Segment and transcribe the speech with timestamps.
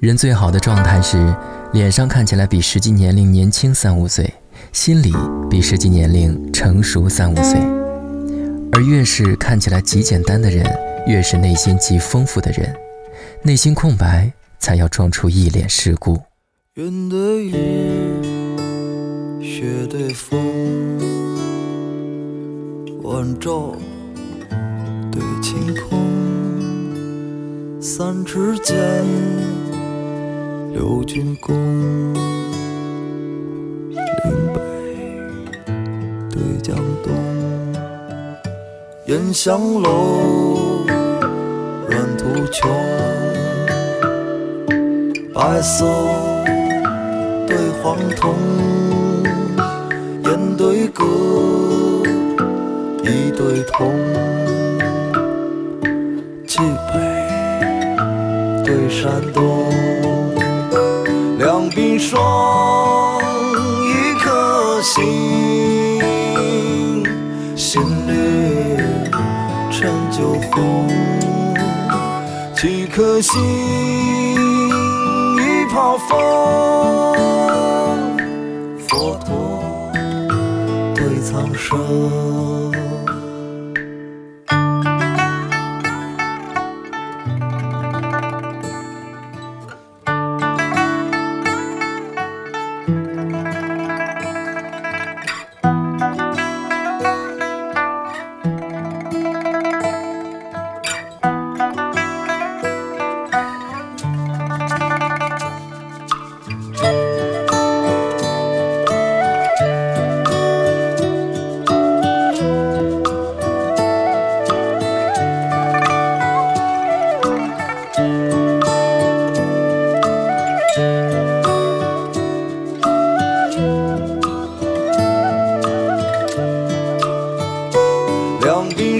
[0.00, 1.34] 人最好的状态是，
[1.72, 4.32] 脸上看起来比实际年龄年轻三五岁，
[4.72, 5.12] 心里
[5.50, 7.58] 比实际年龄成熟三五岁。
[8.72, 10.64] 而越是看起来极简单的人，
[11.08, 12.72] 越是内心极丰富的人。
[13.42, 16.16] 内心空白，才要装出一脸世故。
[16.74, 17.52] 云对雨，
[19.42, 20.38] 雪对风，
[23.02, 23.74] 晚照
[25.10, 25.98] 对晴空，
[27.80, 28.76] 三尺剑，
[30.72, 31.54] 六钧弓，
[33.90, 34.00] 岭
[34.54, 34.60] 北
[36.30, 37.12] 对江东，
[39.06, 40.84] 烟香楼，
[41.88, 42.70] 软土穷。
[45.34, 45.86] 白色
[47.46, 48.34] 对黄铜，
[50.24, 51.04] 烟对歌，
[53.04, 53.92] 一对铜，
[56.46, 56.60] 冀
[56.92, 56.98] 北
[58.64, 59.64] 对山东，
[61.70, 63.20] 冰霜，
[63.84, 65.04] 一颗心，
[67.56, 68.76] 心绿
[69.70, 70.88] 成酒红，
[72.54, 73.38] 几颗心。
[75.70, 76.18] 好风，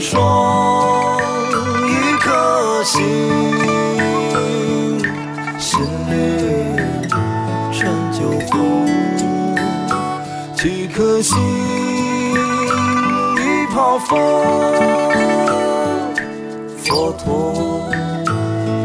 [0.00, 1.18] 霜，
[1.86, 3.04] 一颗心，
[5.58, 6.12] 心绿
[7.72, 8.18] 成酒
[8.50, 8.86] 红，
[10.54, 11.36] 几颗心，
[13.36, 14.18] 一泡风，
[16.78, 17.90] 佛陀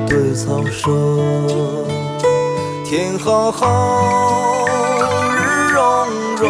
[0.07, 0.91] 对苍生，
[2.83, 4.65] 天浩浩，
[5.37, 5.81] 日融
[6.41, 6.49] 融，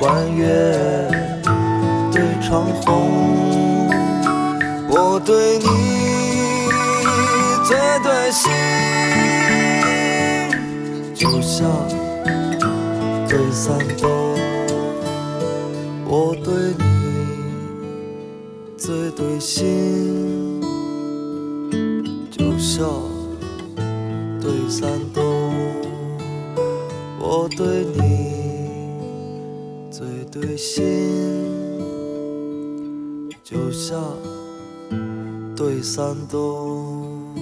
[0.00, 1.19] 弯月。
[2.50, 3.86] 长虹，
[4.88, 5.66] 我对你
[7.64, 8.50] 最对心，
[11.14, 11.70] 就像
[13.28, 14.10] 对三冬。
[16.08, 16.84] 我对你
[18.76, 20.60] 最对心，
[22.32, 22.84] 就像
[24.40, 25.22] 对三冬。
[27.20, 28.00] 我对你
[29.88, 31.59] 最对心。
[33.50, 33.96] 九夏
[35.56, 37.39] 对三冬。